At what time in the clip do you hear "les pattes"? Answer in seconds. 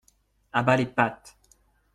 0.77-1.37